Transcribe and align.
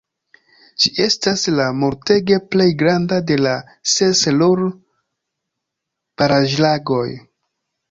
Ĝi 0.85 0.89
estas 1.03 1.43
la 1.59 1.67
multege 1.81 2.39
plej 2.55 2.67
granda 2.79 3.21
de 3.33 3.37
la 3.43 3.53
ses 3.93 4.25
Ruhr-baraĵlagoj. 4.41 7.07